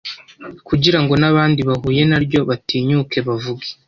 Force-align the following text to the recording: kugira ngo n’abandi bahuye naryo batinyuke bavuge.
kugira 0.67 0.99
ngo 1.03 1.13
n’abandi 1.21 1.59
bahuye 1.69 2.01
naryo 2.09 2.39
batinyuke 2.49 3.17
bavuge. 3.27 3.67